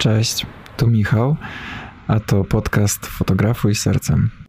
[0.00, 0.46] Cześć,
[0.76, 1.36] tu Michał,
[2.08, 4.39] a to podcast Fotografuj Sercem.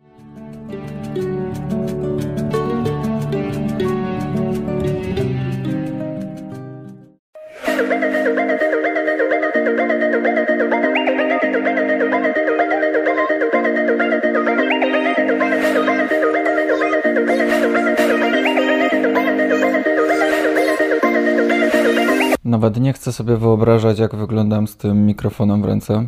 [22.51, 26.07] Nawet nie chcę sobie wyobrażać, jak wyglądam z tym mikrofonem w ręce.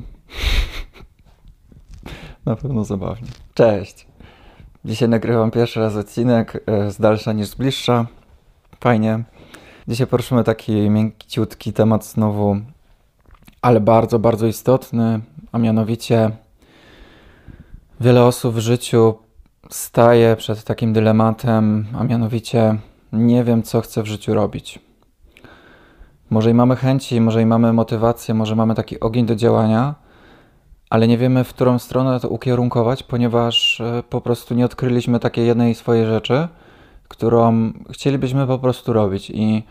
[2.45, 3.27] Na pewno zabawnie.
[3.53, 4.07] Cześć.
[4.85, 8.07] Dzisiaj nagrywam pierwszy raz odcinek e, z dalsza niż z bliższa.
[8.79, 9.23] Fajnie.
[9.87, 12.57] Dzisiaj poruszymy taki miękciutki temat znowu,
[13.61, 15.19] ale bardzo, bardzo istotny,
[15.51, 16.31] a mianowicie
[17.99, 19.17] wiele osób w życiu
[19.69, 22.77] staje przed takim dylematem, a mianowicie
[23.13, 24.92] nie wiem, co chcę w życiu robić.
[26.33, 29.95] Może i mamy chęci, może i mamy motywację, może mamy taki ogień do działania,
[30.89, 35.47] ale nie wiemy, w którą stronę to ukierunkować, ponieważ e, po prostu nie odkryliśmy takiej
[35.47, 36.47] jednej swojej rzeczy,
[37.07, 39.29] którą chcielibyśmy po prostu robić.
[39.29, 39.63] I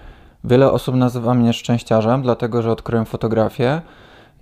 [0.44, 3.82] wiele osób nazywa mnie szczęściarzem, dlatego że odkryłem fotografię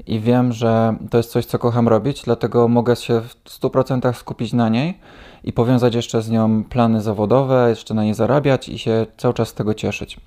[0.06, 4.52] i wiem, że to jest coś, co kocham robić, dlatego mogę się w 100% skupić
[4.52, 4.98] na niej
[5.44, 9.48] i powiązać jeszcze z nią plany zawodowe, jeszcze na niej zarabiać i się cały czas
[9.48, 10.20] z tego cieszyć.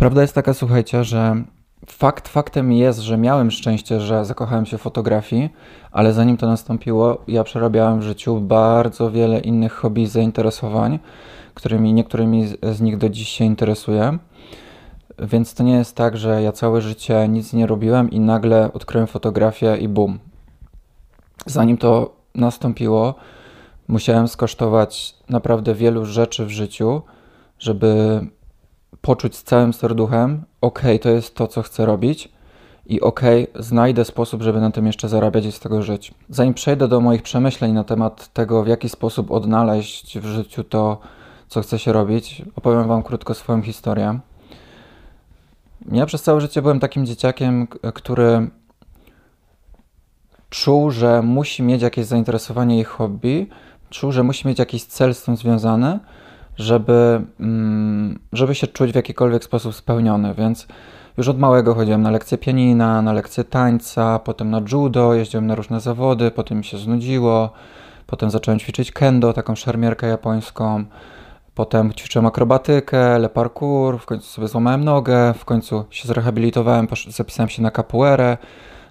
[0.00, 1.42] Prawda jest taka, słuchajcie, że
[1.86, 5.50] fakt faktem jest, że miałem szczęście, że zakochałem się w fotografii,
[5.92, 10.98] ale zanim to nastąpiło, ja przerabiałem w życiu bardzo wiele innych hobby i zainteresowań,
[11.54, 14.18] którymi niektórymi z nich do dziś się interesuję.
[15.18, 19.06] Więc to nie jest tak, że ja całe życie nic nie robiłem i nagle odkryłem
[19.06, 20.18] fotografię i bum.
[21.46, 23.14] Zanim to nastąpiło,
[23.88, 27.02] musiałem skosztować naprawdę wielu rzeczy w życiu,
[27.58, 28.20] żeby
[29.00, 32.28] poczuć z całym serduchem, ok, to jest to, co chcę robić
[32.86, 33.20] i ok,
[33.54, 36.14] znajdę sposób, żeby na tym jeszcze zarabiać i z tego żyć.
[36.28, 40.98] Zanim przejdę do moich przemyśleń na temat tego, w jaki sposób odnaleźć w życiu to,
[41.48, 44.18] co chcę się robić, opowiem Wam krótko swoją historię.
[45.92, 48.50] Ja przez całe życie byłem takim dzieciakiem, który
[50.50, 53.46] czuł, że musi mieć jakieś zainteresowanie i hobby,
[53.90, 55.98] czuł, że musi mieć jakiś cel z tym związany,
[56.60, 60.66] żeby, mm, żeby się czuć w jakikolwiek sposób spełniony, więc
[61.16, 65.54] już od małego chodziłem na lekcje pianina, na lekcje tańca, potem na judo, jeździłem na
[65.54, 67.50] różne zawody, potem mi się znudziło,
[68.06, 70.84] potem zacząłem ćwiczyć kendo, taką szermierkę japońską,
[71.54, 77.48] potem ćwiczyłem akrobatykę, le parkour, w końcu sobie złamałem nogę, w końcu się zrehabilitowałem, zapisałem
[77.48, 78.36] się na capoeirę,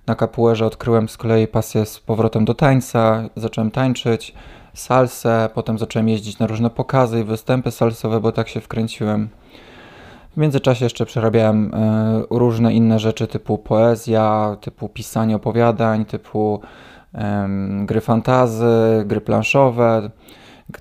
[0.07, 4.34] na capoeirze odkryłem z kolei pasję z powrotem do tańca, zacząłem tańczyć,
[4.74, 9.30] salsę, potem zacząłem jeździć na różne pokazy i występy salsowe, bo tak się wkręciłem.
[10.34, 16.62] W międzyczasie jeszcze przerabiałem y, różne inne rzeczy typu poezja, typu pisanie opowiadań, typu
[17.85, 20.09] gry fantazy, gry planszowe,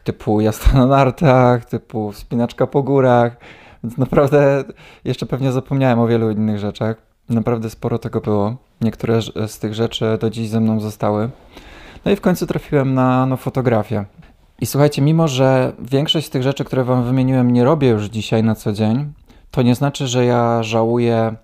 [0.04, 3.36] typu jazda na nartach, typu wspinaczka po górach.
[3.84, 4.64] Więc naprawdę
[5.04, 6.96] jeszcze pewnie zapomniałem o wielu innych rzeczach.
[7.28, 8.56] Naprawdę sporo tego było.
[8.80, 11.30] Niektóre z tych rzeczy do dziś ze mną zostały.
[12.04, 14.04] No i w końcu trafiłem na fotografię.
[14.60, 18.42] I słuchajcie, mimo że większość z tych rzeczy, które Wam wymieniłem, nie robię już dzisiaj
[18.42, 19.12] na co dzień,
[19.50, 21.36] to nie znaczy, że ja żałuję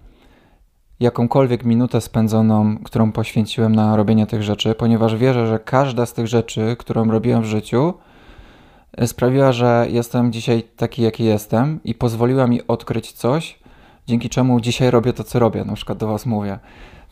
[1.00, 6.26] jakąkolwiek minutę spędzoną, którą poświęciłem na robienie tych rzeczy, ponieważ wierzę, że każda z tych
[6.26, 7.94] rzeczy, którą robiłem w życiu,
[9.06, 13.58] sprawiła, że jestem dzisiaj taki, jaki jestem i pozwoliła mi odkryć coś,
[14.06, 15.64] dzięki czemu dzisiaj robię to, co robię.
[15.64, 16.58] Na przykład do Was mówię.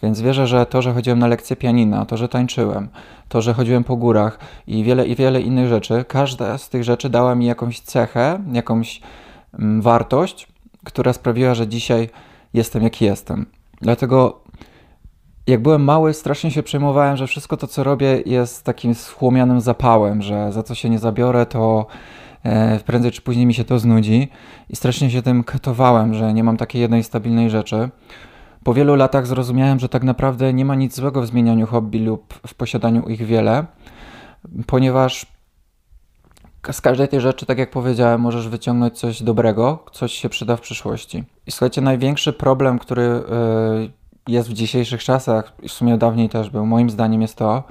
[0.03, 2.89] Więc wierzę, że to, że chodziłem na lekcje pianina, to, że tańczyłem,
[3.29, 7.11] to, że chodziłem po górach i wiele i wiele innych rzeczy, każda z tych rzeczy
[7.11, 9.01] dała mi jakąś cechę, jakąś
[9.59, 10.49] mm, wartość,
[10.85, 12.09] która sprawiła, że dzisiaj
[12.55, 13.47] jestem jaki jestem.
[13.81, 14.43] Dlatego
[15.47, 20.23] jak byłem mały, strasznie się przejmowałem, że wszystko to, co robię, jest takim schłomianym zapałem,
[20.23, 21.87] że za co się nie zabiorę, to
[22.87, 24.29] prędzej czy później mi się to znudzi.
[24.69, 27.91] I strasznie się tym katowałem, że nie mam takiej jednej stabilnej rzeczy.
[28.65, 32.35] Po wielu latach zrozumiałem, że tak naprawdę nie ma nic złego w zmienianiu hobby lub
[32.47, 33.67] w posiadaniu ich wiele,
[34.67, 35.27] ponieważ
[36.73, 40.61] z każdej tej rzeczy, tak jak powiedziałem, możesz wyciągnąć coś dobrego, coś się przyda w
[40.61, 41.25] przyszłości.
[41.47, 43.23] I słuchajcie, największy problem, który y,
[44.29, 47.65] jest w dzisiejszych czasach, w sumie dawniej też był, moim zdaniem jest to,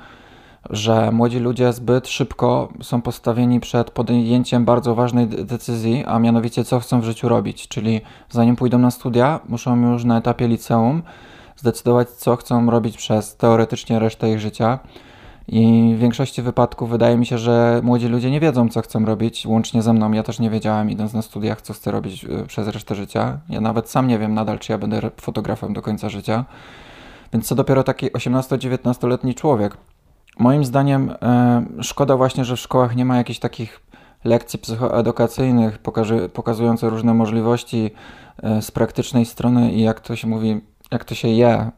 [0.70, 6.80] że młodzi ludzie zbyt szybko są postawieni przed podjęciem bardzo ważnej decyzji, a mianowicie co
[6.80, 7.68] chcą w życiu robić.
[7.68, 11.04] Czyli zanim pójdą na studia, muszą już na etapie liceum
[11.56, 14.80] zdecydować, co chcą robić przez teoretycznie resztę ich życia.
[15.48, 19.46] I w większości wypadków wydaje mi się, że młodzi ludzie nie wiedzą, co chcą robić,
[19.46, 20.12] łącznie ze mną.
[20.12, 23.40] Ja też nie wiedziałem, idąc na studiach, co chcę robić y, przez resztę życia.
[23.50, 26.46] Ja nawet sam nie wiem nadal, czy ja będę fotografem do końca życia.
[27.34, 29.78] Więc co dopiero taki 18-19-letni człowiek.
[30.40, 33.82] Moim zdaniem e, szkoda właśnie, że w szkołach nie ma jakichś takich
[34.24, 35.80] lekcji psychoedukacyjnych
[36.34, 37.92] pokazujących różne możliwości
[38.44, 40.62] e, z praktycznej strony i jak to się mówi,
[40.92, 41.72] jak to się je e,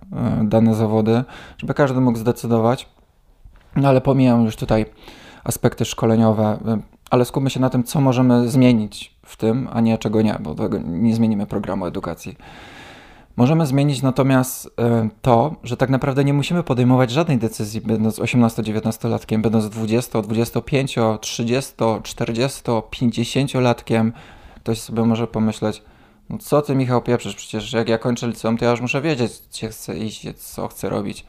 [0.43, 1.23] dane zawody,
[1.57, 2.89] żeby każdy mógł zdecydować.
[3.75, 4.85] No ale pomijam już tutaj
[5.43, 6.57] aspekty szkoleniowe,
[7.09, 10.55] ale skupmy się na tym, co możemy zmienić w tym, a nie czego nie, bo
[10.83, 12.37] nie zmienimy programu edukacji.
[13.35, 19.41] Możemy zmienić natomiast e, to, że tak naprawdę nie musimy podejmować żadnej decyzji, będąc 18-19-latkiem,
[19.41, 24.11] będąc 20, 25, 30, 40, 50-latkiem.
[24.55, 25.81] Ktoś sobie może pomyśleć,
[26.29, 29.31] no co ty Michał pieprzysz, przecież jak ja kończę liceum, to ja już muszę wiedzieć,
[29.49, 31.25] gdzie chcę iść, co chcę robić.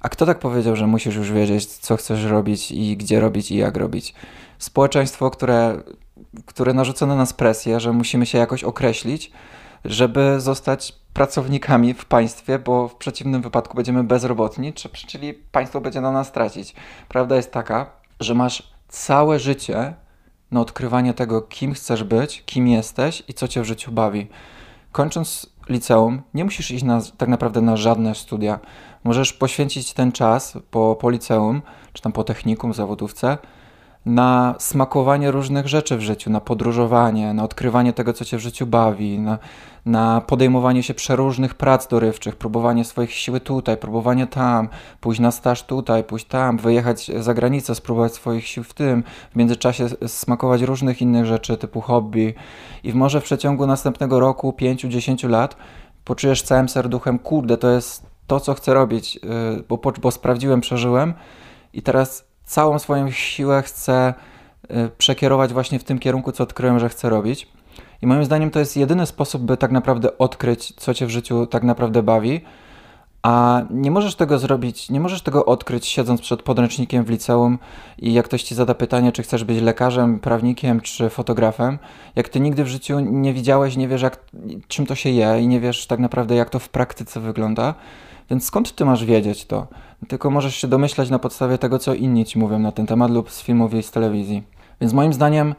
[0.00, 3.56] A kto tak powiedział, że musisz już wiedzieć, co chcesz robić i gdzie robić i
[3.56, 4.14] jak robić?
[4.58, 5.82] Społeczeństwo, które,
[6.46, 9.32] które narzuca na nas presję, że musimy się jakoś określić,
[9.84, 14.72] żeby zostać pracownikami w państwie, bo w przeciwnym wypadku będziemy bezrobotni,
[15.06, 16.74] czyli państwo będzie na nas tracić.
[17.08, 17.90] Prawda jest taka,
[18.20, 19.94] że masz całe życie
[20.50, 24.26] na odkrywanie tego, kim chcesz być, kim jesteś i co cię w życiu bawi.
[24.92, 28.58] Kończąc liceum, nie musisz iść na, tak naprawdę na żadne studia.
[29.04, 31.62] Możesz poświęcić ten czas po, po liceum,
[31.92, 33.38] czy tam po technikum, zawodówce,
[34.06, 38.66] na smakowanie różnych rzeczy w życiu, na podróżowanie, na odkrywanie tego, co cię w życiu
[38.66, 39.38] bawi, na,
[39.86, 44.68] na podejmowanie się przeróżnych prac dorywczych, próbowanie swoich siły tutaj, próbowanie tam,
[45.00, 49.36] pójść na staż tutaj, pójść tam, wyjechać za granicę, spróbować swoich sił w tym, w
[49.36, 52.34] międzyczasie smakować różnych innych rzeczy typu hobby.
[52.84, 55.56] I może w przeciągu następnego roku, pięciu, dziesięciu lat
[56.04, 59.16] poczujesz całym serduchem, kurde, to jest to, co chcę robić,
[59.58, 61.14] y, bo, bo sprawdziłem, przeżyłem
[61.72, 64.14] i teraz całą swoją siłę chcę
[64.64, 67.48] y, przekierować właśnie w tym kierunku, co odkryłem, że chcę robić.
[68.02, 71.46] I moim zdaniem to jest jedyny sposób, by tak naprawdę odkryć, co cię w życiu
[71.46, 72.40] tak naprawdę bawi.
[73.22, 77.58] A nie możesz tego zrobić, nie możesz tego odkryć siedząc przed podręcznikiem w liceum
[77.98, 81.78] i jak ktoś ci zada pytanie, czy chcesz być lekarzem, prawnikiem czy fotografem,
[82.16, 84.18] jak ty nigdy w życiu nie widziałeś, nie wiesz jak,
[84.68, 87.74] czym to się je i nie wiesz tak naprawdę jak to w praktyce wygląda,
[88.30, 89.66] więc skąd ty masz wiedzieć to?
[90.08, 93.30] Tylko możesz się domyślać na podstawie tego, co inni ci mówią na ten temat lub
[93.30, 94.42] z filmów i z telewizji.
[94.80, 95.54] Więc moim zdaniem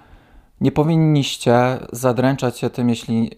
[0.61, 3.31] nie powinniście zadręczać się tym, jeśli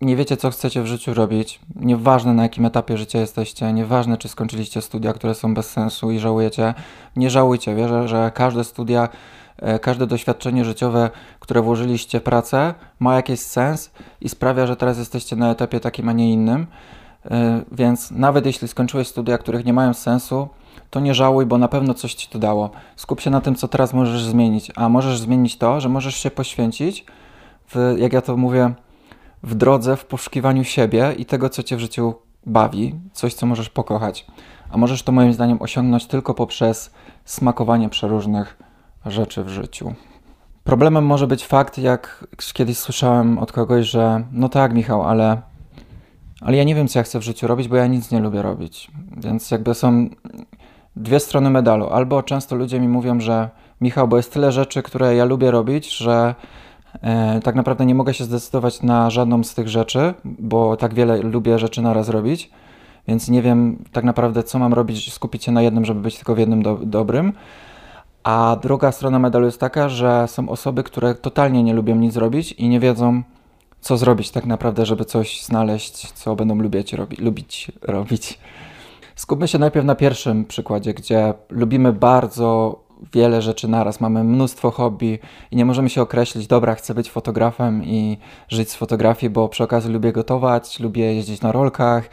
[0.00, 1.60] nie wiecie, co chcecie w życiu robić.
[1.76, 6.18] Nieważne na jakim etapie życia jesteście, nieważne czy skończyliście studia, które są bez sensu i
[6.18, 6.74] żałujecie.
[7.16, 7.74] Nie żałujcie.
[7.74, 9.08] Wierzę, że każde studia,
[9.56, 11.10] e, każde doświadczenie życiowe,
[11.40, 13.90] które włożyliście w pracę, ma jakiś sens
[14.20, 16.66] i sprawia, że teraz jesteście na etapie takim, a nie innym.
[17.24, 20.48] E, więc nawet jeśli skończyłeś studia, których nie mają sensu,
[20.90, 22.70] to nie żałuj, bo na pewno coś ci to dało.
[22.96, 24.72] Skup się na tym, co teraz możesz zmienić.
[24.76, 27.06] A możesz zmienić to, że możesz się poświęcić,
[27.74, 28.74] w, jak ja to mówię,
[29.42, 32.14] w drodze, w poszukiwaniu siebie i tego, co cię w życiu
[32.46, 34.26] bawi, coś, co możesz pokochać.
[34.70, 36.90] A możesz to moim zdaniem osiągnąć tylko poprzez
[37.24, 38.58] smakowanie przeróżnych
[39.06, 39.94] rzeczy w życiu.
[40.64, 45.42] Problemem może być fakt, jak kiedyś słyszałem od kogoś, że no tak, Michał, ale
[46.40, 48.42] ale ja nie wiem, co ja chcę w życiu robić, bo ja nic nie lubię
[48.42, 48.90] robić.
[49.16, 50.08] Więc jakby są
[50.96, 51.86] dwie strony medalu.
[51.86, 53.48] Albo często ludzie mi mówią, że
[53.80, 56.34] Michał, bo jest tyle rzeczy, które ja lubię robić, że
[57.02, 61.16] e, tak naprawdę nie mogę się zdecydować na żadną z tych rzeczy, bo tak wiele
[61.16, 62.50] lubię rzeczy naraz robić,
[63.08, 66.34] więc nie wiem tak naprawdę, co mam robić, skupić się na jednym, żeby być tylko
[66.34, 67.32] w jednym do dobrym.
[68.24, 72.52] A druga strona medalu jest taka, że są osoby, które totalnie nie lubią nic robić
[72.52, 73.22] i nie wiedzą,
[73.80, 78.38] co zrobić tak naprawdę, żeby coś znaleźć, co będą lubić, robi, lubić robić.
[79.16, 82.80] Skupmy się najpierw na pierwszym przykładzie, gdzie lubimy bardzo
[83.12, 85.18] wiele rzeczy naraz, mamy mnóstwo hobby
[85.50, 88.18] i nie możemy się określić, dobra, chcę być fotografem i
[88.48, 92.08] żyć z fotografii, bo przy okazji lubię gotować, lubię jeździć na rolkach,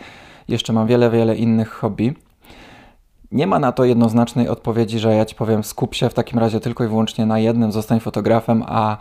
[0.48, 2.14] jeszcze mam wiele, wiele innych hobby.
[3.32, 6.60] Nie ma na to jednoznacznej odpowiedzi, że ja ci powiem, skup się w takim razie
[6.60, 8.98] tylko i wyłącznie na jednym, zostań fotografem, a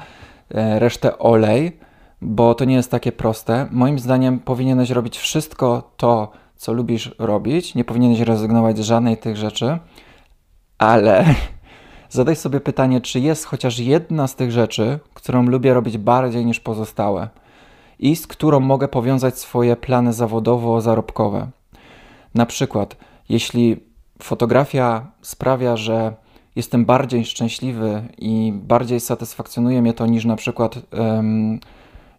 [0.55, 1.79] e, resztę olej
[2.25, 3.69] bo to nie jest takie proste.
[3.71, 9.37] Moim zdaniem powinieneś robić wszystko to, co lubisz robić, nie powinieneś rezygnować z żadnej tych
[9.37, 9.79] rzeczy,
[10.79, 11.25] ale
[12.11, 16.61] zadaj sobie pytanie, czy jest chociaż jedna z tych rzeczy, którą lubię robić bardziej niż
[16.61, 17.29] pozostałe
[17.99, 21.47] i z którą mogę powiązać swoje plany zawodowo-zarobkowe.
[22.35, 22.97] Na przykład,
[23.29, 23.77] jeśli
[24.23, 26.15] fotografia sprawia, że
[26.57, 31.61] jestem bardziej szczęśliwy i bardziej satysfakcjonuje mnie to niż na przykład um,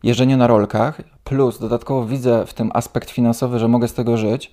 [0.05, 4.51] jeżdżenie na rolkach, plus dodatkowo widzę w tym aspekt finansowy, że mogę z tego żyć,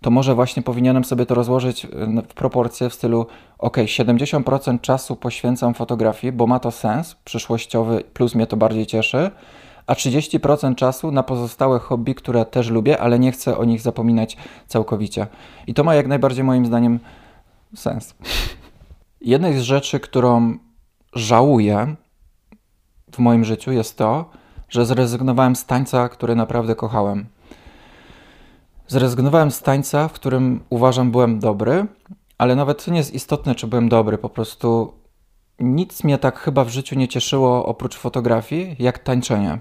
[0.00, 1.88] to może właśnie powinienem sobie to rozłożyć y,
[2.28, 3.26] w proporcje w stylu
[3.58, 9.30] ok, 70% czasu poświęcam fotografii, bo ma to sens przyszłościowy, plus mnie to bardziej cieszy,
[9.86, 14.36] a 30% czasu na pozostałe hobby, które też lubię, ale nie chcę o nich zapominać
[14.66, 15.26] całkowicie.
[15.66, 16.98] I to ma jak najbardziej moim zdaniem
[17.74, 18.14] sens.
[19.20, 20.58] Jednej z rzeczy, którą
[21.12, 21.94] żałuję
[23.12, 24.30] w moim życiu jest to,
[24.68, 27.26] że zrezygnowałem z tańca, który naprawdę kochałem.
[28.88, 31.86] Zrezygnowałem z tańca, w którym uważam byłem dobry,
[32.38, 34.92] ale nawet to nie jest istotne, czy byłem dobry, po prostu
[35.60, 39.58] nic mnie tak chyba w życiu nie cieszyło oprócz fotografii, jak tańczenie.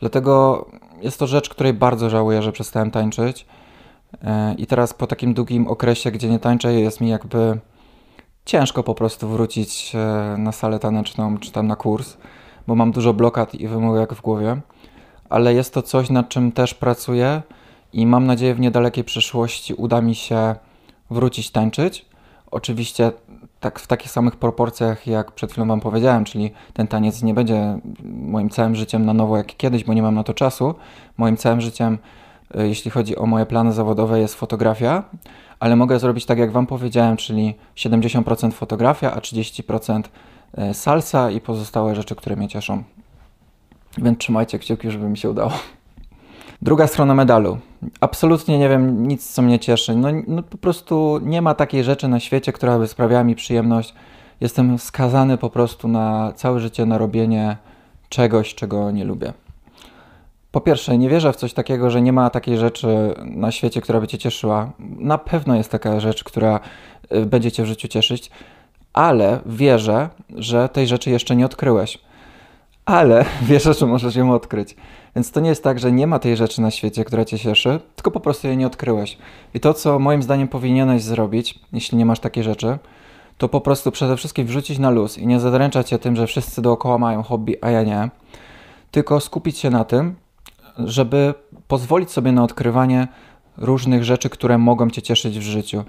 [0.00, 0.66] Dlatego
[1.02, 3.46] jest to rzecz, której bardzo żałuję, że przestałem tańczyć.
[4.22, 7.58] E, I teraz po takim długim okresie, gdzie nie tańczę, jest mi jakby
[8.44, 12.16] ciężko po prostu wrócić e, na salę taneczną czy tam na kurs,
[12.66, 14.60] bo mam dużo blokad i wymówek w głowie.
[15.28, 17.42] Ale jest to coś, nad czym też pracuję
[17.92, 20.54] i mam nadzieję w niedalekiej przyszłości uda mi się
[21.10, 22.06] wrócić tańczyć.
[22.50, 23.12] Oczywiście
[23.60, 27.78] tak w takich samych proporcjach, jak przed chwilą Wam powiedziałem, czyli ten taniec nie będzie
[28.04, 30.74] moim całym życiem na nowo jak kiedyś, bo nie mam na to czasu.
[31.16, 31.98] Moim całym życiem,
[32.54, 35.04] e, jeśli chodzi o moje plany zawodowe, jest fotografia,
[35.60, 40.08] ale mogę zrobić tak, jak Wam powiedziałem, czyli 70% fotografia, a 30% e,
[40.72, 42.82] salsa i pozostałe rzeczy, które mnie cieszą.
[43.98, 45.52] Więc trzymajcie kciuki, żeby mi się udało.
[46.62, 47.58] Druga strona medalu.
[48.00, 49.96] Absolutnie nie wiem nic, co mnie cieszy.
[49.96, 53.94] No, no, po prostu nie ma takiej rzeczy na świecie, która by sprawiała mi przyjemność.
[54.40, 57.56] Jestem skazany po prostu na całe życie na robienie
[58.08, 59.32] czegoś, czego nie lubię.
[60.50, 64.00] Po pierwsze, nie wierzę w coś takiego, że nie ma takiej rzeczy na świecie, która
[64.00, 64.72] by cię cieszyła.
[64.78, 66.60] Na pewno jest taka rzecz, która
[67.14, 68.30] y, będzie cię w życiu cieszyć,
[68.94, 71.98] ale wierzę, że tej rzeczy jeszcze nie odkryłeś.
[72.84, 74.76] Ale wierzę, że możesz ją odkryć.
[75.16, 77.80] Więc to nie jest tak, że nie ma tej rzeczy na świecie, która cię cieszy,
[77.96, 79.18] tylko po prostu jej nie odkryłeś.
[79.54, 82.78] I to, co moim zdaniem powinieneś zrobić, jeśli nie masz takiej rzeczy,
[83.38, 86.62] to po prostu przede wszystkim wrzucić na luz i nie zadręczać się tym, że wszyscy
[86.62, 88.10] dookoła mają hobby, a ja nie.
[88.90, 90.14] Tylko skupić się na tym,
[90.78, 91.34] żeby
[91.68, 93.08] pozwolić sobie na odkrywanie
[93.56, 95.84] różnych rzeczy, które mogą cię cieszyć w życiu.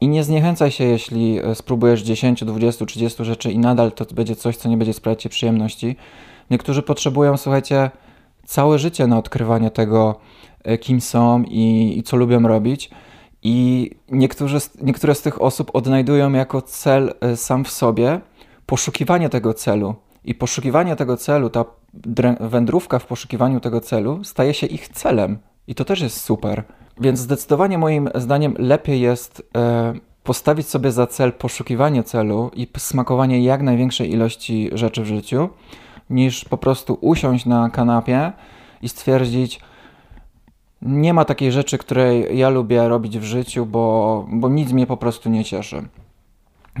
[0.00, 4.36] I nie zniechęcaj się, jeśli e, spróbujesz 10, 20, 30 rzeczy i nadal to będzie
[4.36, 5.96] coś, co nie będzie sprawiać ci przyjemności.
[6.50, 7.90] Niektórzy potrzebują, słuchajcie,
[8.46, 10.20] całe życie na odkrywanie tego,
[10.64, 12.90] e, kim są i, i co lubią robić.
[13.42, 18.20] I niektórzy, niektóre z tych osób odnajdują jako cel e, sam w sobie
[18.66, 19.94] poszukiwanie tego celu.
[20.24, 21.64] I poszukiwanie tego celu, ta
[22.40, 25.38] wędrówka w poszukiwaniu tego celu staje się ich celem.
[25.70, 26.64] I to też jest super.
[27.00, 33.44] Więc zdecydowanie moim zdaniem lepiej jest e, postawić sobie za cel poszukiwanie celu i smakowanie
[33.44, 35.48] jak największej ilości rzeczy w życiu,
[36.10, 38.32] niż po prostu usiąść na kanapie
[38.82, 39.60] i stwierdzić,
[40.82, 44.96] nie ma takiej rzeczy, której ja lubię robić w życiu, bo, bo nic mnie po
[44.96, 45.88] prostu nie cieszy.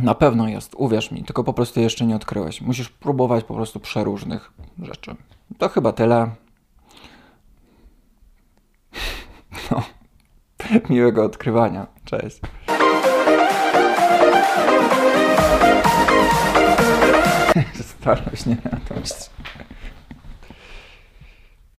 [0.02, 2.60] Na pewno jest, uwierz mi, tylko po prostu jeszcze nie odkryłeś.
[2.60, 5.14] Musisz próbować po prostu przeróżnych rzeczy.
[5.58, 6.30] To chyba tyle.
[10.90, 11.86] Miłego odkrywania.
[12.04, 12.40] Cześć.
[18.00, 18.56] Starość, nie?
[18.88, 18.94] To